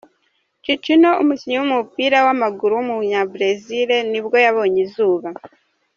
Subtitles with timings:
[0.63, 5.29] Cicinho, umukinnyi w’umupira w’amaguru w’umunyabrezil nibwo yabonye izuba.